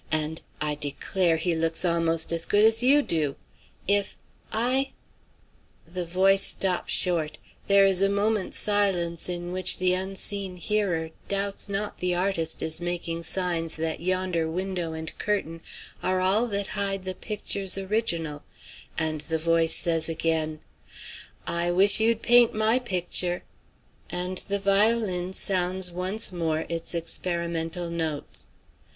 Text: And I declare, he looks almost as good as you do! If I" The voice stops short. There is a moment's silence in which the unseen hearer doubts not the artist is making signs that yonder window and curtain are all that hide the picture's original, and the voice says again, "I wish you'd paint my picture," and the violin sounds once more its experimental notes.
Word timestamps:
And 0.11 0.41
I 0.59 0.73
declare, 0.73 1.37
he 1.37 1.53
looks 1.53 1.85
almost 1.85 2.31
as 2.33 2.47
good 2.47 2.65
as 2.65 2.81
you 2.81 3.03
do! 3.03 3.35
If 3.87 4.17
I" 4.51 4.93
The 5.85 6.05
voice 6.05 6.41
stops 6.41 6.91
short. 6.91 7.37
There 7.67 7.85
is 7.85 8.01
a 8.01 8.09
moment's 8.09 8.57
silence 8.57 9.29
in 9.29 9.51
which 9.51 9.77
the 9.77 9.93
unseen 9.93 10.55
hearer 10.57 11.11
doubts 11.27 11.69
not 11.69 11.99
the 11.99 12.15
artist 12.15 12.63
is 12.63 12.81
making 12.81 13.21
signs 13.21 13.75
that 13.75 13.99
yonder 13.99 14.49
window 14.49 14.93
and 14.93 15.15
curtain 15.19 15.61
are 16.01 16.19
all 16.19 16.47
that 16.47 16.69
hide 16.73 17.03
the 17.05 17.13
picture's 17.13 17.77
original, 17.77 18.41
and 18.97 19.21
the 19.21 19.37
voice 19.37 19.75
says 19.75 20.09
again, 20.09 20.61
"I 21.45 21.69
wish 21.69 21.99
you'd 21.99 22.23
paint 22.23 22.55
my 22.55 22.79
picture," 22.79 23.43
and 24.09 24.39
the 24.39 24.57
violin 24.57 25.31
sounds 25.33 25.91
once 25.91 26.31
more 26.31 26.65
its 26.69 26.95
experimental 26.95 27.91
notes. 27.91 28.47